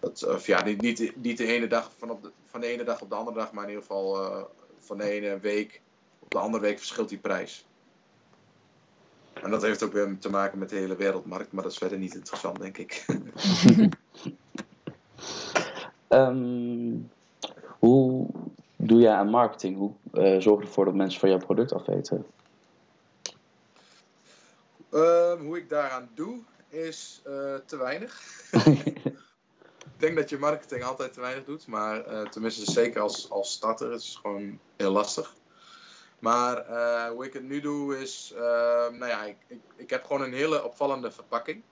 [0.00, 3.08] Dat, ja, niet, niet, de ene dag van, op de, van de ene dag op
[3.08, 4.42] de andere dag, maar in ieder geval uh,
[4.78, 5.80] van de ene week
[6.18, 7.66] op de andere week verschilt die prijs.
[9.32, 11.98] En dat heeft ook weer te maken met de hele wereldmarkt, maar dat is verder
[11.98, 13.04] niet interessant, denk ik.
[16.08, 17.10] um,
[17.78, 18.28] hoe
[18.76, 19.76] doe jij aan marketing?
[19.76, 22.26] Hoe uh, zorg je ervoor dat mensen van jouw product afweten?
[24.90, 28.22] Uh, hoe ik daaraan doe, is uh, te weinig.
[29.94, 33.90] ik denk dat je marketing altijd te weinig doet, maar tenminste zeker als, als starter,
[33.90, 35.34] het is gewoon heel lastig.
[36.18, 36.66] Maar
[37.10, 38.34] hoe ik het nu doe is,
[38.90, 41.62] nou ja, ik, ik, ik heb gewoon een hele opvallende verpakking.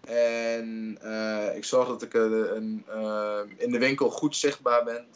[0.00, 0.98] En
[1.56, 5.06] ik zorg dat ik een, uh, in de winkel goed zichtbaar ben.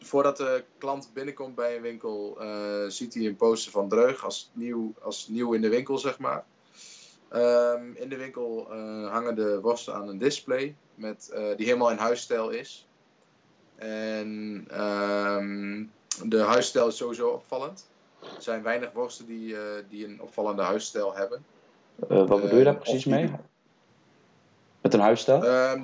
[0.00, 2.38] Voordat de klant binnenkomt bij een winkel,
[2.88, 6.44] ziet hij een poster van Dreug als nieuw, als nieuw in de winkel, zeg maar.
[7.28, 11.90] Ehm, in de winkel eh, hangen de worsten aan een display met, eh, die helemaal
[11.90, 12.86] in huisstijl is.
[13.76, 15.84] En ehm,
[16.28, 17.88] de huisstijl is sowieso opvallend.
[18.20, 21.44] Er zijn weinig worsten die, eh, die een opvallende huisstijl hebben.
[22.08, 23.30] Eh, wat bedoel je daar Eh, precies die- mee?
[24.80, 25.44] Met een huisstijl?
[25.44, 25.82] Ehm,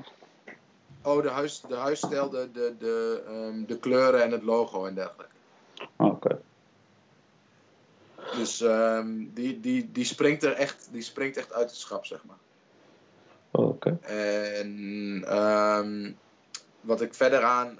[1.05, 4.95] oh, de, huis, de huisstijl, de, de, de, ehm, de kleuren en het logo en
[4.95, 5.35] dergelijke.
[5.97, 6.40] Oh, Oké.
[8.37, 12.25] Dus ehm, die, die, die, springt er echt, die springt echt uit het schap, zeg
[12.25, 12.37] maar.
[13.51, 13.99] Oh, Oké.
[14.03, 16.12] En ehm,
[16.81, 17.79] wat ik verder aan.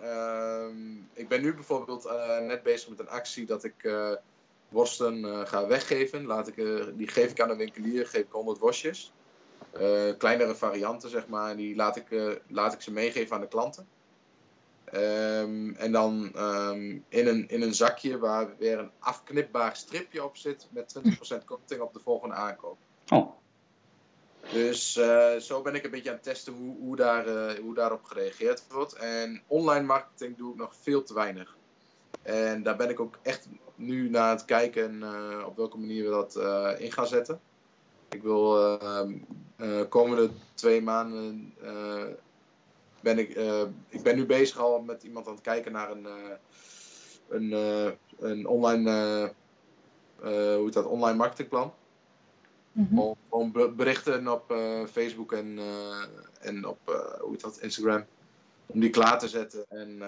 [1.13, 4.13] ik ben nu bijvoorbeeld eh, net bezig met een actie dat ik eh,
[4.69, 6.27] worsten eh, ga weggeven.
[6.27, 6.57] Laat ik,
[6.97, 9.13] die geef ik aan de winkelier, geef ik 100 worstjes.
[9.75, 11.57] Eh, kleinere varianten, zeg maar.
[11.57, 13.89] Die laat ik, eh, laat ik ze meegeven aan de klanten.
[14.85, 20.37] Ehm, en dan ehm, in, een, in een zakje waar weer een afknipbaar stripje op
[20.37, 22.79] zit met 20% korting op de volgende aankoop.
[23.09, 23.31] Oh,
[24.53, 28.05] Dus eh, zo ben ik een beetje aan het testen hoe, hoe, daar, hoe daarop
[28.05, 28.93] gereageerd wordt.
[28.93, 31.57] En online marketing doe ik nog veel te weinig.
[32.23, 36.11] En daar ben ik ook echt nu naar het kijken eh, op welke manier we
[36.11, 36.37] dat
[36.81, 37.41] in gaan zetten.
[38.15, 39.11] Ik wil eh,
[39.57, 42.05] eh, komende twee maanden eh,
[43.01, 46.07] ben ik, eh, ik ben nu bezig al met iemand aan het kijken naar een,
[47.29, 47.53] een,
[48.19, 48.91] een online,
[50.21, 51.75] hoe heet dat, online marketingplan.
[52.73, 52.99] Mhm.
[52.99, 54.55] Om gewoon be- berichten op
[54.91, 55.59] Facebook en,
[56.41, 58.05] en op eh, hoe heet dat, Instagram.
[58.67, 59.65] Om die klaar te zetten.
[59.69, 60.03] En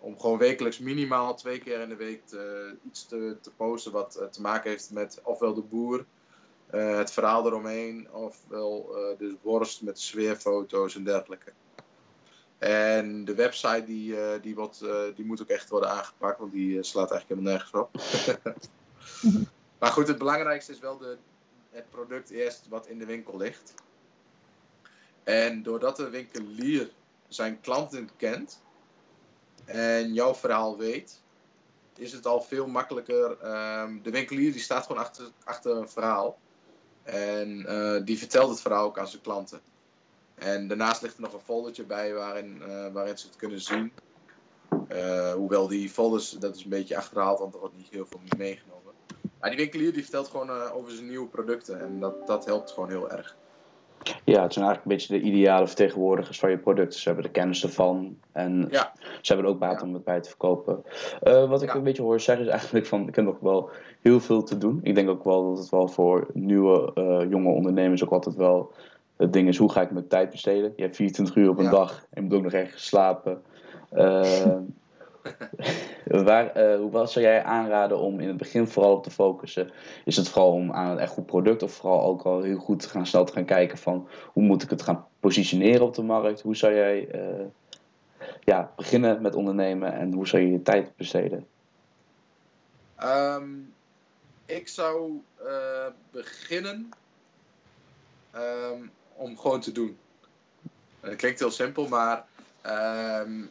[0.00, 4.28] om gewoon wekelijks minimaal twee keer in de week te- iets te, te posten wat
[4.30, 6.04] te maken heeft met ofwel de boer,
[6.74, 11.52] eh, het verhaal eromheen, ofwel eh de worst met sfeerfoto's en dergelijke.
[12.58, 16.82] En de website die, eh, die, eh, die moet ook echt worden aangepakt, want die
[16.82, 17.90] slaat eigenlijk helemaal nergens op.
[19.80, 21.16] maar goed, het belangrijkste is wel de,
[21.70, 23.74] het product eerst wat in de winkel ligt.
[25.22, 26.90] En doordat de winkelier
[27.28, 28.62] zijn klanten kent
[29.64, 31.22] en jouw verhaal weet,
[31.96, 33.38] is het al veel makkelijker.
[33.40, 36.38] Ehm, de winkelier die staat gewoon achter, achter een verhaal.
[37.04, 39.60] En eh, die vertelt het verhaal ook aan zijn klanten.
[40.34, 43.92] En daarnaast ligt er nog een foldertje bij waarin, eh, waarin ze het kunnen zien.
[44.88, 48.20] Eh, hoewel die folders, dat is een beetje achterhaald, want er wordt niet heel veel
[48.36, 48.92] meegenomen.
[49.40, 51.80] Maar die winkelier die vertelt gewoon over zijn nieuwe producten.
[51.80, 53.36] En dat, dat helpt gewoon heel erg.
[54.24, 56.94] Ja, het zijn eigenlijk een beetje de ideale vertegenwoordigers van je product.
[56.94, 58.92] Ze hebben de kennis ervan en Ja.
[59.20, 59.86] ze hebben er ook baat Ja.
[59.86, 60.82] om het bij te verkopen.
[61.22, 61.74] Eh, wat ik Ja.
[61.74, 64.80] een beetje hoor zeggen is eigenlijk van, ik heb nog wel heel veel te doen.
[64.82, 68.72] Ik denk ook wel dat het wel voor nieuwe, eh, jonge ondernemers ook altijd wel
[69.16, 70.72] het ding is, hoe ga ik mijn tijd besteden?
[70.76, 73.42] Je hebt 24 uur op een dag en je moet ook nog ergens slapen.
[73.90, 74.22] Eh,
[76.04, 79.70] waar, eh, wat zou jij aanraden om in het begin vooral op te focussen?
[80.04, 82.80] Is het vooral om aan een echt goed product of vooral ook al heel goed
[82.80, 86.02] te gaan snel te gaan kijken van hoe moet ik het gaan positioneren op de
[86.02, 86.40] markt?
[86.40, 87.44] Hoe zou jij eh,
[88.44, 91.46] ja, beginnen met ondernemen en hoe zou je je tijd besteden?
[92.96, 93.50] Ehm,
[94.46, 96.90] ik zou eh, beginnen
[98.30, 98.78] ehm,
[99.14, 99.98] om gewoon te doen.
[101.00, 102.24] Het klinkt heel simpel, maar
[102.60, 103.42] ehm,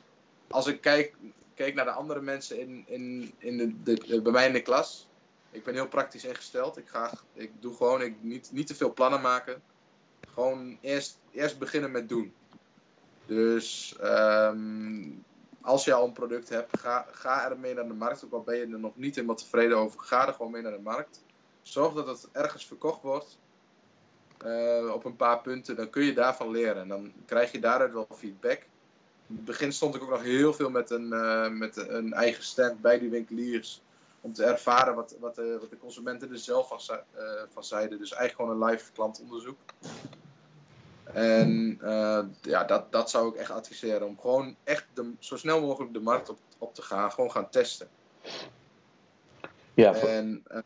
[0.48, 1.16] als ik kijk,
[1.56, 5.08] kijk naar de andere mensen in, in, in de, de, bij mij in de klas,
[5.52, 6.78] ik ben heel praktisch ingesteld.
[6.78, 9.62] Ik, ga, ik doe gewoon ik, niet, niet te veel plannen maken.
[10.34, 12.34] Gewoon eerst, eerst beginnen met doen.
[13.26, 15.10] Dus ehm,
[15.62, 18.26] als je al een product hebt, ga, ga er mee naar de markt.
[18.26, 20.72] Ook al ben je er nog niet helemaal tevreden over, ga er gewoon mee naar
[20.72, 21.24] de markt.
[21.62, 23.40] Zorg dat het ergens verkocht wordt.
[24.38, 26.82] eh, op een paar punten, dan kun je daarvan leren.
[26.82, 28.68] En dan krijg je daaruit wel feedback.
[29.34, 32.44] In het begin stond ik ook nog heel veel met een, eh, met een eigen
[32.44, 33.82] stand bij die winkeliers.
[34.22, 38.00] Om te ervaren wat, wat, de, wat de consumenten er zelf van, eh, van zeiden.
[38.00, 39.58] Dus eigenlijk gewoon een live klantonderzoek.
[41.04, 44.08] En eh, ja, dat, dat zou ik echt adviseren.
[44.08, 47.12] Om gewoon echt de, zo snel mogelijk de markt op, op te gaan.
[47.12, 47.88] Gewoon gaan testen.
[49.74, 50.60] Ja, En eh,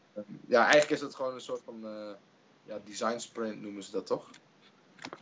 [0.48, 2.14] ja, eigenlijk is het gewoon een soort van eh,
[2.64, 4.30] ja, design sprint noemen ze dat toch?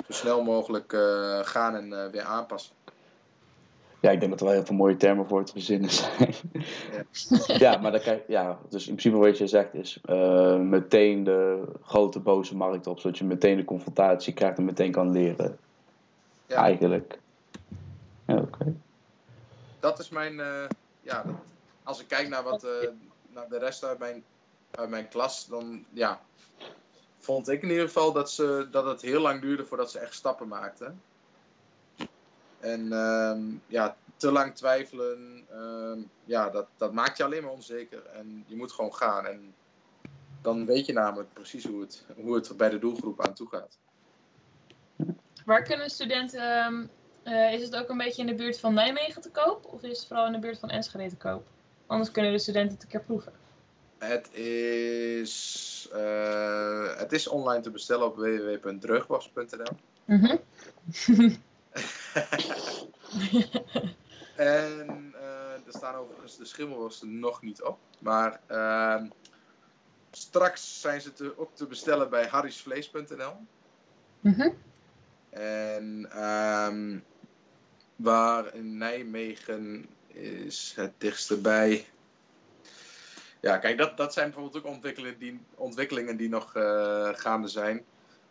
[0.08, 2.75] Zo snel mogelijk eh, gaan en eh, weer aanpassen.
[4.06, 6.33] Ja, ik denk dat er wel heel veel mooie termen voor te verzinnen zijn.
[7.47, 11.63] ja, maar dan krijg, ja, dus in principe wat je zegt is eh, meteen de
[11.83, 15.58] grote boze markt op, zodat je meteen de confrontatie krijgt en meteen kan leren.
[16.47, 16.56] Ja.
[16.56, 17.19] Eigenlijk.
[18.25, 18.73] Ja, oké.
[19.79, 20.67] Dat is mijn, eh,
[21.01, 21.35] ja, dat-
[21.83, 22.89] als ik kijk naar, wat, eh,
[23.33, 24.23] naar de rest uit mijn,
[24.71, 26.19] uit mijn klas, dan ja,
[27.19, 30.13] vond ik in ieder geval dat, ze, dat het heel lang duurde voordat ze echt
[30.13, 31.01] stappen maakten.
[32.66, 38.06] En ehm, ja, te lang twijfelen, ehm, ja, dat, dat maakt je alleen maar onzeker.
[38.06, 39.26] En je moet gewoon gaan.
[39.26, 39.54] En
[40.42, 43.78] dan weet je namelijk precies hoe het, hoe het bij de doelgroep aan toe gaat.
[45.46, 46.86] Waar kunnen studenten, ehm,
[47.24, 49.66] eh, is het ook een beetje in de buurt van Nijmegen te koop?
[49.66, 51.48] Of is het vooral in de buurt van Enschede te koop?
[51.88, 53.34] Anders kunnen de studenten het een keer proeven.
[53.98, 59.78] Het is, eh, het is online te bestellen op www.drugwas.nl.
[60.06, 60.36] Mhm.
[64.36, 67.80] En eh, er staan overigens de schimmelworsten nog niet op.
[68.00, 69.08] Maar ehm,
[70.12, 73.34] straks zijn ze te, ook te bestellen bij harrysvlees.nl.
[74.19, 74.50] Mhm.
[75.30, 77.00] En ehm,
[77.96, 81.86] waar in Nijmegen is het dichtste bij.
[83.42, 87.86] Ja, kijk, dat, dat zijn bijvoorbeeld ook ontwikkelingen die, ontwikkelingen die nog eh, gaande zijn.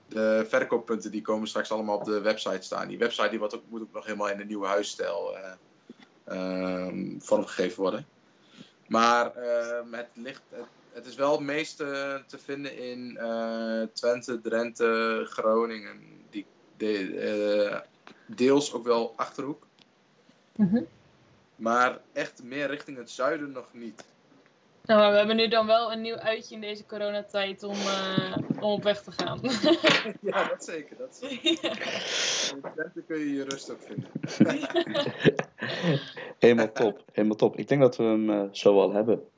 [0.08, 2.88] De verkooppunten die komen straks allemaal op de website staan.
[2.88, 5.52] Die website die wordt ook, moet ook nog helemaal in de nieuwe huisstijl eh,
[6.24, 8.06] ehm, vormgegeven worden.
[8.86, 14.40] Maar ehm, het, ligt, het, het is wel het meeste te vinden in eh, Twente,
[14.40, 16.00] Drenthe, Groningen.
[16.30, 16.46] Die,
[16.76, 17.80] de, eh,
[18.26, 19.66] deels ook wel Achterhoek.
[20.56, 20.82] Mhm.
[21.56, 24.04] Maar echt meer richting het zuiden nog niet.
[24.84, 28.36] Nou, maar we hebben nu dan wel een nieuw uitje in deze coronatijd om, eh,
[28.60, 29.40] om op weg te gaan.
[30.30, 30.96] ja, dat zeker.
[30.96, 31.70] Dat zeker.
[32.74, 34.10] Twente kun je je rust ook vinden.
[36.38, 37.56] Helemaal top, helemaal top.
[37.56, 39.28] Ik denk dat we hem eh, zo al hebben.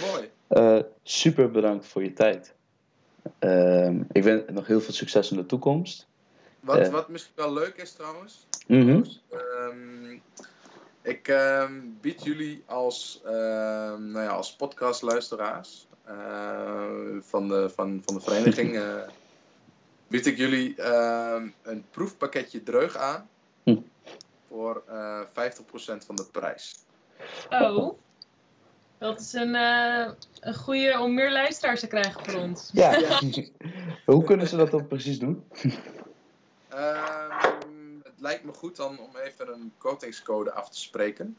[0.00, 0.30] Mooi.
[0.46, 2.54] Eh, super bedankt voor je tijd.
[3.38, 6.06] Ehm, ik wens nog heel veel succes in de toekomst.
[6.60, 8.46] Wat, wat misschien wel leuk is trouwens.
[8.66, 9.02] Mhm.
[9.30, 10.18] Ehm,
[11.08, 16.84] ik ehm, bied jullie als, ehm, nou ja, als podcastluisteraars eh,
[17.20, 18.76] van, de, van, van de vereniging.
[18.78, 19.08] eh,
[20.08, 23.28] bied ik jullie ehm, een proefpakketje dreug aan.
[23.62, 23.76] Hm.
[24.48, 25.24] Voor eh 50%
[26.06, 26.78] van de prijs.
[27.50, 27.98] Oh,
[28.98, 30.08] dat is een, eh,
[30.40, 32.70] een goede om meer luisteraars te krijgen voor ons.
[32.72, 33.20] Ja.
[34.06, 35.44] Hoe kunnen ze dat dan precies doen?
[38.28, 41.36] Het lijkt me goed dan om even een coatingscode af te spreken.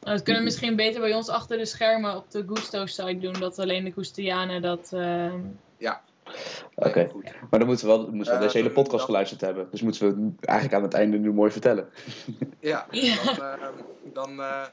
[0.00, 3.32] Nou, dat kunnen we misschien beter bij ons achter de schermen op de Gusto-site doen.
[3.32, 4.90] Dat alleen de Gustianen dat...
[4.92, 5.40] ehm,
[6.74, 7.02] Oké.
[7.02, 7.24] Me goed.
[7.50, 9.68] Maar dan moeten we wel, moeten we Eh, deze hele podcast dan- geluisterd hebben.
[9.70, 11.88] Dus moeten we het eigenlijk aan het einde nu mooi vertellen.
[12.60, 13.24] Ja, Ja.
[13.24, 13.72] dan, ehm,
[14.12, 14.64] dan, eh,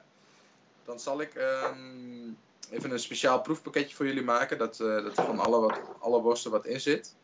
[0.85, 2.29] dan zal ik ehm,
[2.69, 4.57] even een speciaal proefpakketje voor jullie maken.
[4.57, 7.15] Dat, eh, dat er van alle, wat, alle worsten wat in zit.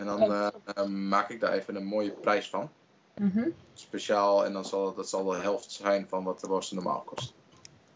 [0.00, 2.70] En dan eh, ehm, maak ik daar even een mooie prijs van.
[3.14, 3.48] mhm.
[3.74, 7.34] Speciaal, en dan zal dat zal de helft zijn van wat de worsten normaal kost.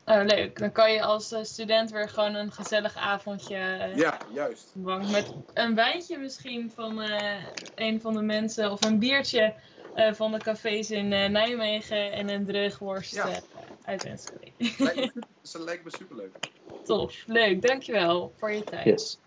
[0.04, 0.58] Oh, leuk.
[0.58, 3.56] Dan kan je als eh, student weer gewoon een gezellig avondje...
[3.56, 4.70] eh, Ja, juist.
[4.74, 7.44] bank met een wijntje misschien van eh,
[7.74, 8.70] een van de mensen.
[8.72, 9.54] Of een biertje
[9.94, 12.12] eh, van de cafés in eh, Nijmegen.
[12.12, 13.28] En een dreugworst Ja.
[13.28, 13.36] eh,
[13.84, 14.52] uit Enschede.
[14.78, 16.36] Lijkt me, super- ze lijkt me superleuk.
[16.82, 17.26] Tof.
[17.26, 17.62] Leuk.
[17.66, 18.84] Dankjewel voor je tijd.
[18.84, 19.18] Yes.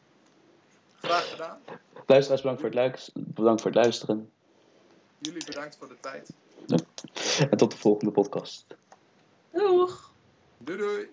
[1.02, 1.60] Graag gedaan.
[2.06, 4.32] Luisteraars, bedankt voor het, luik- bedankt voor het luisteren.
[5.20, 6.32] Jullie bedankt voor de tijd.
[7.50, 8.66] En tot de volgende podcast.
[9.52, 10.12] Doeg!
[10.58, 11.10] Doei doei.